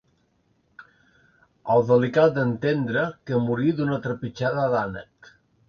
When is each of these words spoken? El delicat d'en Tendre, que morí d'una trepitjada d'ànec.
El 1.73 1.85
delicat 1.91 2.33
d'en 2.39 2.55
Tendre, 2.65 3.05
que 3.29 3.43
morí 3.45 3.77
d'una 3.83 4.01
trepitjada 4.09 4.69
d'ànec. 4.77 5.35